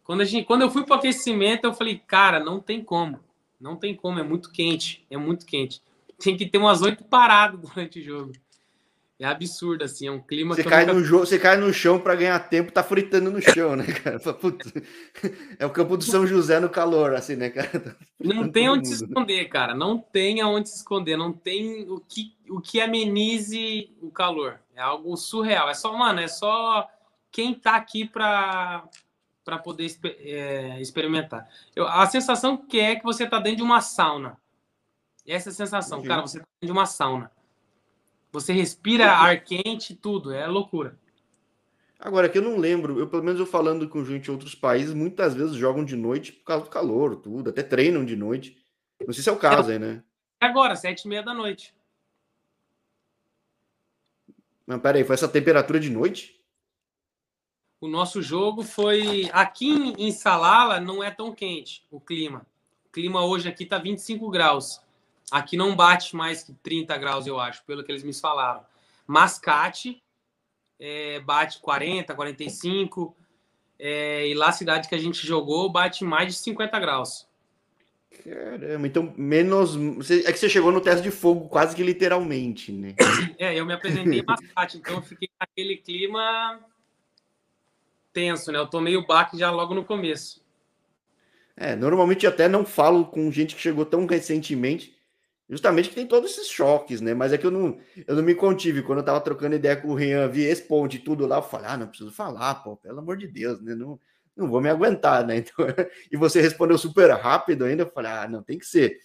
[0.02, 3.20] Quando, a gente, quando eu fui para aquecimento, eu falei, cara, não tem como.
[3.60, 5.04] Não tem como, é muito quente.
[5.10, 5.82] É muito quente.
[6.18, 8.32] Tem que ter umas oito paradas durante o jogo.
[9.18, 10.98] É absurdo, assim, é um clima você cai nunca...
[10.98, 14.20] no jogo, Você cai no chão para ganhar tempo, tá fritando no chão, né, cara?
[15.58, 17.68] É o campo do São José no calor, assim, né, cara?
[18.18, 18.96] Tá não tem onde mundo.
[18.96, 19.74] se esconder, cara.
[19.74, 21.16] Não tem aonde se esconder.
[21.16, 24.60] Não tem o que, o que amenize o calor.
[24.74, 25.70] É algo surreal.
[25.70, 26.86] É só, mano, é só
[27.30, 28.84] quem tá aqui para
[29.44, 31.48] para poder é, experimentar.
[31.74, 34.36] Eu, a sensação que é que você tá dentro de uma sauna.
[35.24, 36.22] Essa é a sensação, cara.
[36.22, 37.30] Você tá dentro de uma sauna.
[38.36, 41.00] Você respira ar quente, tudo, é loucura.
[41.98, 44.92] Agora, que eu não lembro, eu pelo menos eu falando com gente de outros países,
[44.92, 48.62] muitas vezes jogam de noite por causa do calor, tudo, até treinam de noite.
[49.06, 50.04] Não sei se é o caso é, aí, né?
[50.38, 51.74] Agora, sete e meia da noite.
[54.66, 56.38] Mas peraí, foi essa temperatura de noite?
[57.80, 59.30] O nosso jogo foi.
[59.32, 62.46] Aqui em Salala não é tão quente o clima.
[62.84, 64.84] O clima hoje aqui tá 25 graus.
[65.30, 68.64] Aqui não bate mais que 30 graus, eu acho, pelo que eles me falaram.
[69.06, 70.02] Mascate
[70.78, 73.16] é, bate 40, 45.
[73.78, 77.26] É, e lá a cidade que a gente jogou bate mais de 50 graus.
[78.24, 79.76] Caramba, então menos.
[80.10, 82.94] É que você chegou no teste de fogo quase que literalmente, né?
[83.38, 86.58] É, eu me apresentei em mascate, então eu fiquei naquele clima
[88.12, 88.58] tenso, né?
[88.58, 90.42] Eu tomei o baque já logo no começo.
[91.54, 94.95] É, normalmente até não falo com gente que chegou tão recentemente,
[95.48, 97.14] Justamente que tem todos esses choques, né?
[97.14, 98.82] Mas é que eu não, eu não me contive.
[98.82, 101.68] Quando eu tava trocando ideia com o Rian, vi esse ponto tudo lá, eu falei,
[101.68, 103.74] ah, não preciso falar, pô, pelo amor de Deus, né?
[103.74, 104.00] Não,
[104.36, 105.36] não vou me aguentar, né?
[105.46, 105.66] Então,
[106.10, 108.98] e você respondeu super rápido ainda, eu falei, ah, não, tem que ser.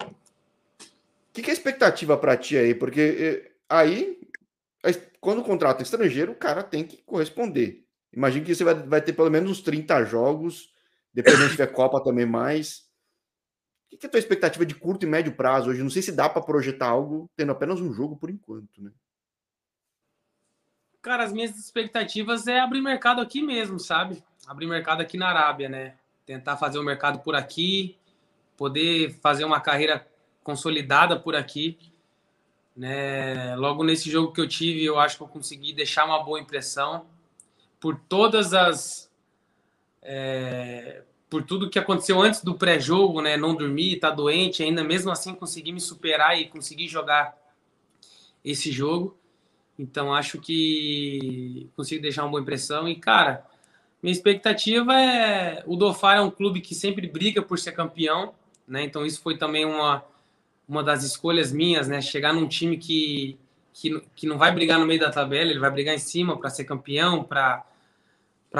[0.00, 2.74] O que, que é a expectativa para ti aí?
[2.74, 4.20] Porque eh, aí,
[5.18, 7.84] quando o contrato é estrangeiro, o cara tem que corresponder.
[8.12, 10.70] Imagino que você vai, vai ter pelo menos uns 30 jogos,
[11.12, 12.91] dependendo se tiver Copa também mais.
[13.92, 15.82] O que é a tua expectativa de curto e médio prazo hoje?
[15.82, 18.90] Não sei se dá para projetar algo tendo apenas um jogo por enquanto, né?
[21.02, 24.22] Cara, as minhas expectativas é abrir mercado aqui mesmo, sabe?
[24.46, 25.96] Abrir mercado aqui na Arábia, né?
[26.24, 27.98] Tentar fazer o mercado por aqui,
[28.56, 30.06] poder fazer uma carreira
[30.42, 31.76] consolidada por aqui.
[32.76, 33.54] Né?
[33.56, 37.04] Logo nesse jogo que eu tive, eu acho que eu consegui deixar uma boa impressão
[37.80, 39.12] por todas as
[40.00, 41.02] é,
[41.32, 43.38] por tudo que aconteceu antes do pré-jogo, né?
[43.38, 47.34] Não dormir, tá doente, ainda mesmo assim consegui me superar e conseguir jogar
[48.44, 49.16] esse jogo.
[49.78, 52.86] Então acho que consigo deixar uma boa impressão.
[52.86, 53.46] E, cara,
[54.02, 55.64] minha expectativa é.
[55.66, 58.34] O Dofar é um clube que sempre briga por ser campeão,
[58.68, 58.84] né?
[58.84, 60.04] Então isso foi também uma,
[60.68, 62.02] uma das escolhas minhas, né?
[62.02, 63.38] Chegar num time que,
[63.72, 66.50] que, que não vai brigar no meio da tabela, ele vai brigar em cima para
[66.50, 67.64] ser campeão, para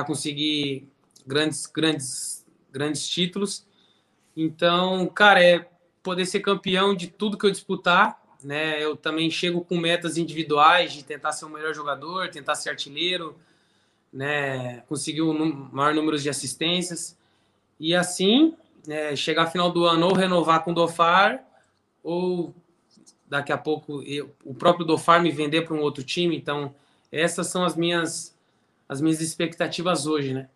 [0.07, 0.89] conseguir
[1.27, 2.42] grandes, grandes
[2.73, 3.65] grandes títulos.
[4.37, 5.69] Então, cara, é
[6.03, 8.83] poder ser campeão de tudo que eu disputar, né?
[8.83, 13.37] Eu também chego com metas individuais de tentar ser o melhor jogador, tentar ser artilheiro,
[14.13, 14.81] né?
[14.89, 15.33] Conseguir o
[15.73, 17.17] maior número de assistências
[17.79, 18.55] e assim,
[18.87, 21.43] né, chegar final do ano ou renovar com o Dofar
[22.03, 22.55] ou
[23.29, 26.37] daqui a pouco eu, o próprio Dofar me vender para um outro time.
[26.37, 26.75] Então,
[27.11, 28.37] essas são as minhas
[28.89, 30.49] as minhas expectativas hoje, né?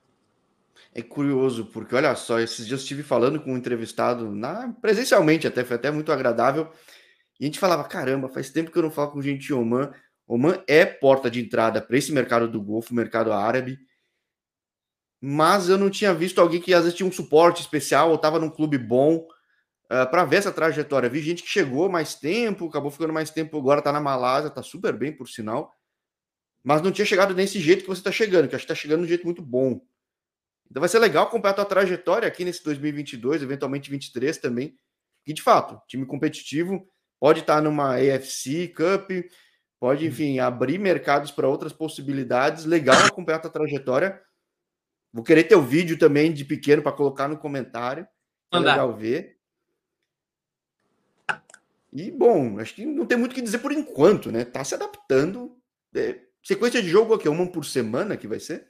[0.95, 5.65] É curioso, porque olha só, esses dias estive falando com um entrevistado na, presencialmente, até
[5.65, 6.71] foi até muito agradável.
[7.39, 9.93] E a gente falava: caramba, faz tempo que eu não falo com gente de Oman.
[10.27, 13.79] Oman é porta de entrada para esse mercado do Golfo, mercado árabe.
[15.21, 18.39] Mas eu não tinha visto alguém que às vezes tinha um suporte especial ou estava
[18.39, 19.27] num clube bom uh,
[19.91, 21.09] ah, para ver essa trajetória.
[21.09, 24.63] Vi gente que chegou mais tempo, acabou ficando mais tempo, agora está na Malásia, está
[24.63, 25.75] super bem, por sinal.
[26.63, 29.01] Mas não tinha chegado desse jeito que você está chegando, que acho que está chegando
[29.01, 29.81] de um jeito muito bom.
[30.71, 34.77] Então vai ser legal acompanhar a tua trajetória aqui nesse 2022, eventualmente 23 também.
[35.27, 36.87] E de fato, time competitivo,
[37.19, 39.11] pode estar numa AFC Cup,
[39.81, 40.11] pode, uhum.
[40.11, 42.65] enfim, abrir mercados para outras possibilidades.
[42.65, 44.21] Legal acompanhar a tua trajetória.
[45.13, 48.07] Vou querer ter o vídeo também de pequeno para colocar no comentário.
[48.53, 49.37] É legal ver.
[51.93, 54.45] E bom, acho que não tem muito o que dizer por enquanto, né?
[54.45, 55.57] Tá se adaptando.
[55.95, 58.69] É, sequência de jogo aqui, uma por semana que vai ser?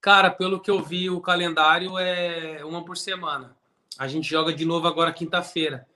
[0.00, 3.56] Cara, pelo que eu vi, o calendário é uma por semana.
[3.98, 5.86] A gente joga de novo agora quinta-feira.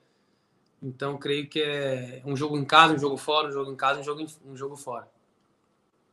[0.83, 4.01] Então, creio que é um jogo em casa, um jogo fora, um jogo em casa,
[4.01, 5.09] um jogo, em, um jogo fora.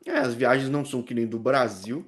[0.06, 2.06] É, as viagens não são que nem do Brasil.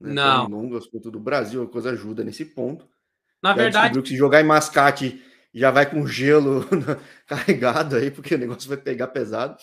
[0.00, 0.14] Né?
[0.14, 0.48] Não.
[0.48, 2.88] Tão longas quanto do Brasil, a coisa ajuda nesse ponto.
[3.42, 4.00] Na já verdade.
[4.00, 6.66] que se jogar em mascate já vai com gelo
[7.28, 9.56] carregado aí, porque o negócio vai pegar pesado.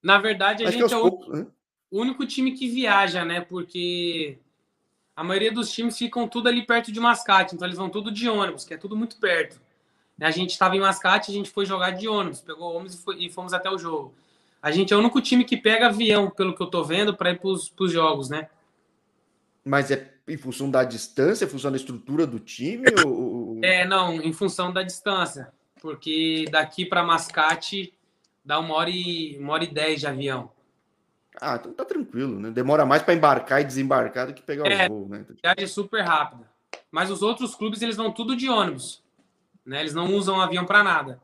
[0.00, 1.46] Na verdade, a Acho gente é o poucos, né?
[1.90, 3.40] Único time que viaja, né?
[3.40, 4.38] Porque
[5.14, 8.28] a maioria dos times ficam tudo ali perto de mascate, então eles vão tudo de
[8.28, 9.60] ônibus, que é tudo muito perto.
[10.20, 13.24] A gente estava em Mascate, a gente foi jogar de ônibus, pegou ônibus e, foi,
[13.24, 14.14] e, fomos até o jogo.
[14.62, 17.30] A gente é o único time que pega avião, pelo que eu tô vendo, para
[17.30, 18.48] ir para os jogos, né?
[19.64, 22.86] Mas é em função da distância, em função da estrutura do time?
[23.04, 23.60] ou...
[23.62, 25.52] É, não, em função da distância.
[25.80, 27.92] Porque daqui para Mascate
[28.44, 30.50] dá uma hora, e, uma hora e dez de avião.
[31.40, 32.50] Ah, então tá tranquilo, né?
[32.50, 35.24] Demora mais para embarcar e desembarcar do que pegar é, o voo, né?
[35.42, 36.48] É super rápida.
[36.90, 39.02] Mas os outros clubes, eles vão tudo de ônibus.
[39.64, 39.80] Né?
[39.80, 41.20] Eles não usam avião para nada.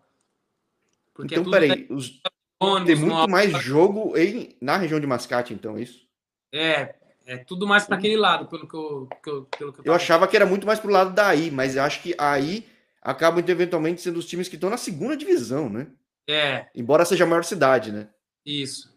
[1.14, 2.20] Porque então, é peraí, os...
[2.61, 4.57] ônibus, tem muito mais jogo em...
[4.61, 6.07] na região de Mascate, então, é isso?
[6.53, 6.94] É,
[7.27, 9.94] é tudo mais para aquele lado, pelo que eu, que eu, pelo que eu, eu
[9.94, 12.66] achava que era muito mais pro lado daí, mas eu acho que aí
[13.01, 15.88] acabam eventualmente sendo os times que estão na segunda divisão, né?
[16.29, 16.66] É.
[16.75, 18.09] Embora seja a maior cidade, né?
[18.44, 18.91] Isso.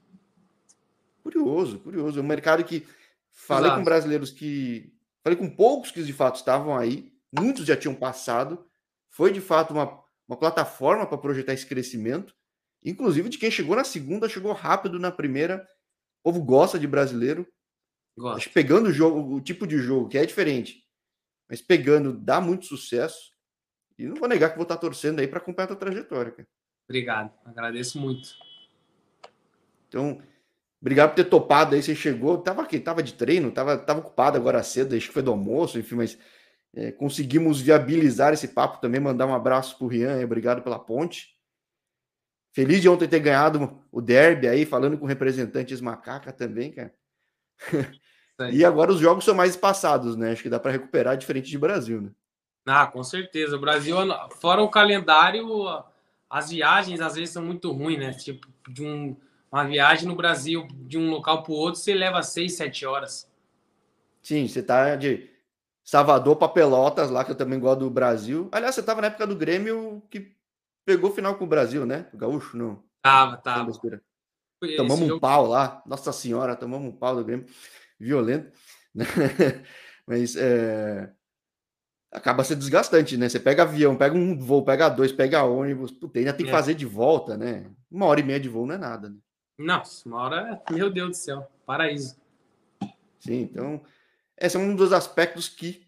[1.26, 2.20] Curioso, curioso.
[2.20, 2.86] É um mercado que
[3.32, 3.80] falei Exato.
[3.80, 4.94] com brasileiros que.
[5.24, 8.64] Falei com poucos que de fato estavam aí, muitos já tinham passado,
[9.10, 12.36] foi de fato uma, uma plataforma para projetar esse crescimento.
[12.84, 15.68] Inclusive, de quem chegou na segunda, chegou rápido na primeira.
[16.24, 17.48] O povo gosta de brasileiro.
[18.16, 18.38] Gosta.
[18.38, 20.86] Acho que pegando o jogo, o tipo de jogo, que é diferente,
[21.50, 23.32] mas pegando, dá muito sucesso.
[23.98, 26.32] E não vou negar que vou estar torcendo aí para acompanhar a trajetória.
[26.34, 26.48] Cara.
[26.88, 28.30] Obrigado, agradeço muito.
[29.88, 30.22] Então,
[30.86, 31.82] obrigado por ter topado aí.
[31.82, 35.24] Você chegou, tava aqui, tava de treino, tava, tava ocupado agora cedo, acho que foi
[35.24, 36.16] do almoço, enfim, mas
[36.76, 39.02] é, conseguimos viabilizar esse papo também.
[39.02, 41.34] Mandar um abraço para o Rian, obrigado pela ponte.
[42.54, 46.94] Feliz de ontem ter ganhado o derby aí, falando com representantes macaca também, cara.
[48.54, 50.32] e agora os jogos são mais espaçados, né?
[50.32, 52.12] Acho que dá para recuperar diferente de Brasil, né?
[52.64, 53.56] Ah, com certeza.
[53.56, 53.98] O Brasil,
[54.40, 55.48] fora o calendário,
[56.30, 58.14] as viagens às vezes são muito ruins, né?
[58.14, 59.18] Tipo, de um,
[59.56, 63.26] uma viagem no Brasil, de um local para o outro, você leva seis, sete horas.
[64.22, 65.30] Sim, você tá de
[65.82, 68.50] Salvador para Pelotas, lá que eu também gosto do Brasil.
[68.52, 70.36] Aliás, você tava na época do Grêmio que
[70.84, 72.06] pegou final com o Brasil, né?
[72.14, 72.84] O Gaúcho, não.
[73.02, 73.72] Tava, tava.
[74.76, 75.22] Tomamos um jogo...
[75.22, 75.82] pau lá.
[75.86, 77.46] Nossa Senhora, tomamos um pau do Grêmio.
[77.98, 78.52] Violento.
[78.94, 79.06] Né?
[80.06, 81.14] Mas é...
[82.12, 83.30] acaba sendo desgastante, né?
[83.30, 85.92] Você pega avião, pega um voo, pega dois, pega ônibus.
[85.92, 86.56] Puta, ainda tem que é.
[86.56, 87.72] fazer de volta, né?
[87.90, 89.16] Uma hora e meia de voo não é nada, né?
[89.58, 92.18] Nossa, uma hora, meu Deus do céu, paraíso.
[93.20, 93.82] Sim, então
[94.38, 95.88] esse é um dos aspectos que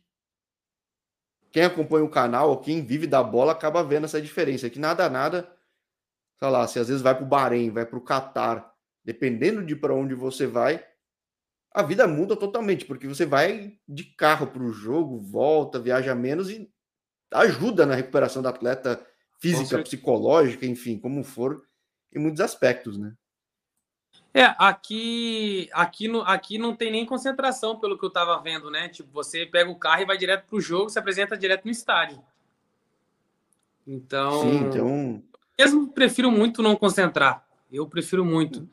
[1.51, 4.69] quem acompanha o canal ou quem vive da bola acaba vendo essa diferença.
[4.69, 5.51] Que nada, nada,
[6.39, 8.73] sei lá, se às vezes vai para o Bahrein, vai para o Catar,
[9.03, 10.85] dependendo de para onde você vai,
[11.73, 16.49] a vida muda totalmente, porque você vai de carro para o jogo, volta, viaja menos
[16.49, 16.71] e
[17.31, 19.05] ajuda na recuperação do atleta
[19.39, 21.63] física, psicológica, enfim, como for,
[22.13, 23.13] em muitos aspectos, né?
[24.37, 28.87] É, aqui, aqui, no, aqui não tem nem concentração, pelo que eu tava vendo, né?
[28.87, 32.23] Tipo, você pega o carro e vai direto pro jogo, se apresenta direto no estádio.
[33.87, 34.43] Então.
[34.43, 35.23] Sim, então.
[35.57, 37.47] Mesmo prefiro muito não concentrar.
[37.71, 38.69] Eu prefiro muito.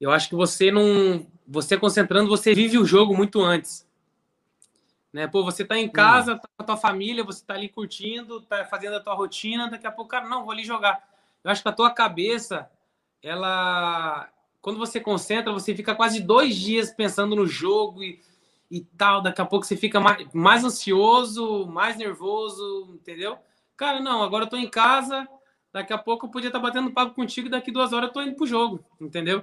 [0.00, 1.26] Eu acho que você não.
[1.44, 3.84] Você concentrando, você vive o jogo muito antes.
[5.12, 5.26] Né?
[5.26, 6.38] Pô, você tá em casa, hum.
[6.38, 9.88] tá com a tua família, você tá ali curtindo, tá fazendo a tua rotina, daqui
[9.88, 11.02] a pouco, cara, não, vou ali jogar.
[11.42, 12.70] Eu acho que a tua cabeça,
[13.20, 14.30] ela.
[14.60, 18.20] Quando você concentra, você fica quase dois dias pensando no jogo e,
[18.70, 19.22] e tal.
[19.22, 23.38] Daqui a pouco você fica mais, mais ansioso, mais nervoso, entendeu?
[23.76, 25.26] Cara, não, agora eu tô em casa,
[25.72, 28.12] daqui a pouco eu podia estar tá batendo papo contigo e daqui duas horas eu
[28.12, 29.42] tô indo pro jogo, entendeu?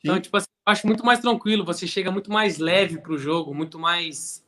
[0.00, 0.20] Então, Sim.
[0.20, 3.78] tipo assim, eu acho muito mais tranquilo, você chega muito mais leve pro jogo, muito
[3.78, 4.44] mais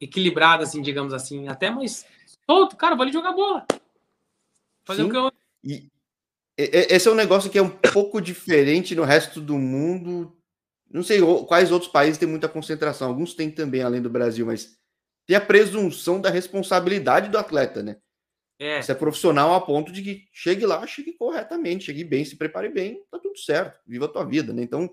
[0.00, 2.06] equilibrado, assim, digamos assim, até mais
[2.48, 3.66] solto, cara, vou ali jogar bola.
[4.84, 5.08] Fazer Sim.
[5.08, 5.32] o que eu.
[5.62, 5.86] E
[6.62, 10.36] esse é um negócio que é um pouco diferente no resto do mundo.
[10.90, 13.08] Não sei quais outros países têm muita concentração.
[13.08, 14.76] Alguns têm também, além do Brasil, mas
[15.26, 17.96] tem a presunção da responsabilidade do atleta, né?
[18.58, 18.82] É.
[18.82, 22.68] Você é profissional a ponto de que chegue lá, chegue corretamente, chegue bem, se prepare
[22.68, 24.62] bem, tá tudo certo, viva a tua vida, né?
[24.62, 24.92] Então,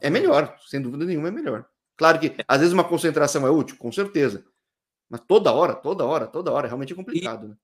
[0.00, 1.66] é melhor, sem dúvida nenhuma é melhor.
[1.96, 4.44] Claro que às vezes uma concentração é útil, com certeza.
[5.08, 7.56] Mas toda hora, toda hora, toda hora, realmente é complicado, né?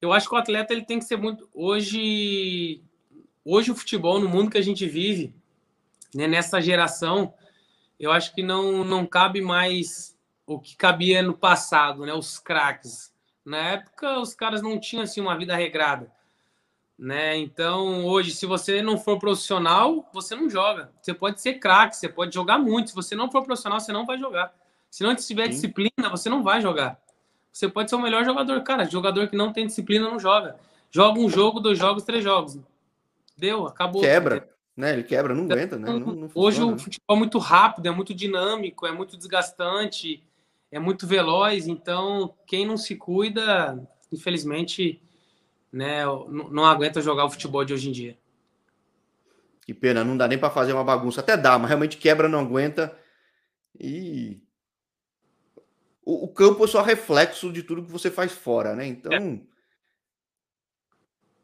[0.00, 1.48] Eu acho que o atleta ele tem que ser muito.
[1.54, 2.82] Hoje,
[3.44, 5.34] hoje o futebol, no mundo que a gente vive,
[6.14, 7.32] né, nessa geração,
[7.98, 10.16] eu acho que não, não cabe mais
[10.46, 12.12] o que cabia no passado, né?
[12.12, 13.12] Os craques.
[13.44, 16.10] Na época, os caras não tinham assim uma vida regrada,
[16.98, 17.36] né?
[17.36, 20.92] Então, hoje, se você não for profissional, você não joga.
[21.00, 22.90] Você pode ser craque, você pode jogar muito.
[22.90, 24.54] Se você não for profissional, você não vai jogar.
[24.90, 25.50] Se não tiver Sim.
[25.50, 27.00] disciplina, você não vai jogar.
[27.56, 28.84] Você pode ser o melhor jogador, cara.
[28.84, 30.56] Jogador que não tem disciplina não joga.
[30.90, 32.58] Joga um jogo, dois jogos, três jogos.
[33.36, 34.02] Deu, acabou.
[34.02, 34.92] Quebra, né?
[34.92, 35.86] Ele quebra, não aguenta, né?
[35.90, 40.22] Não, não hoje funciona, o futebol é muito rápido, é muito dinâmico, é muito desgastante
[40.70, 43.78] é muito veloz, então quem não se cuida,
[44.12, 45.00] infelizmente,
[45.72, 48.18] né, não, aguenta jogar o futebol de hoje em dia.
[49.64, 51.20] Que pena, não dá nem para fazer uma bagunça.
[51.20, 52.96] Até dá, mas realmente quebra, não aguenta.
[53.78, 54.40] E
[56.06, 58.86] o, o, campo é só reflexo de tudo que você faz fora, né?
[58.86, 59.40] Então, é.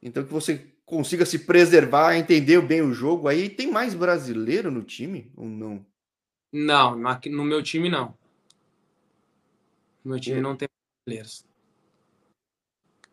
[0.00, 3.26] então que você consiga se preservar, entender bem o jogo.
[3.26, 5.84] Aí tem mais brasileiro no time ou não?
[6.52, 8.16] Não, no meu time não.
[10.04, 10.68] Meu time não tem
[11.04, 11.44] brasileiros.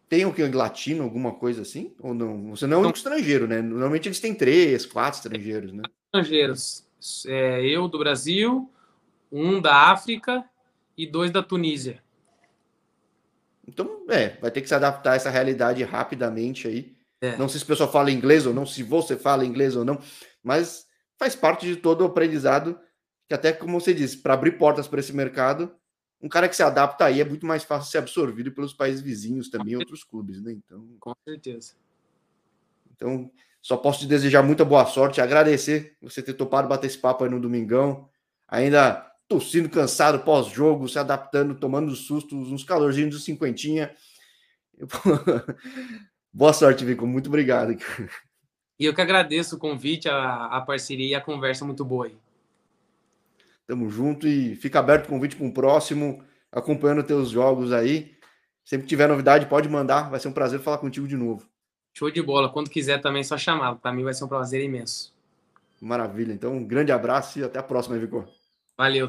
[0.07, 0.43] Tem o que?
[0.47, 1.95] Latino, alguma coisa assim?
[1.99, 2.51] Ou não?
[2.51, 3.61] Você não é um estrangeiro, né?
[3.61, 5.83] Normalmente eles têm três, quatro estrangeiros, né?
[6.05, 6.87] Estrangeiros.
[7.27, 8.69] É, eu do Brasil,
[9.31, 10.43] um da África
[10.99, 12.03] e dois da Tunísia.
[13.65, 16.93] Então, é, vai ter que se adaptar a essa realidade rapidamente aí.
[17.21, 17.37] É.
[17.37, 20.01] Não sei se o pessoal fala inglês ou não, se você fala inglês ou não,
[20.43, 20.87] mas
[21.17, 22.77] faz parte de todo o aprendizado
[23.27, 25.71] que até como você disse, para abrir portas para esse mercado,
[26.21, 29.49] um cara que se adapta aí é muito mais fácil ser absorvido pelos países vizinhos
[29.49, 30.51] também, outros clubes, né?
[30.51, 31.73] Então, com certeza.
[32.93, 33.31] Então,
[33.61, 37.29] só posso te desejar muita boa sorte, agradecer você ter topado bater esse papo aí
[37.29, 38.09] no domingão,
[38.47, 43.95] ainda tossindo cansado pós-jogo, se adaptando, tomando sustos, uns calorzinhos de cinquentinha.
[46.33, 47.77] boa sorte, Vico, muito obrigado.
[48.79, 52.17] E eu que agradeço o convite, a, a parceria e a conversa muito boa aí.
[53.67, 58.17] Tamo junto e fica aberto o convite para um próximo, acompanhando teus jogos aí.
[58.65, 60.09] Sempre que tiver novidade, pode mandar.
[60.09, 61.47] Vai ser um prazer falar contigo de novo.
[61.93, 62.49] Show de bola.
[62.49, 63.75] Quando quiser também, só chamar.
[63.75, 65.13] Para mim vai ser um prazer imenso.
[65.79, 66.33] Maravilha.
[66.33, 68.27] Então, um grande abraço e até a próxima, Vicor.
[68.79, 68.97] Valeu.